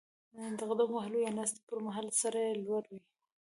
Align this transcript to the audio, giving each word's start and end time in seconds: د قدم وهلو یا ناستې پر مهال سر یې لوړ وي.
د 0.57 0.59
قدم 0.69 0.89
وهلو 0.93 1.17
یا 1.25 1.31
ناستې 1.37 1.61
پر 1.69 1.77
مهال 1.85 2.07
سر 2.19 2.33
یې 2.43 2.59
لوړ 2.65 2.83
وي. 2.91 2.99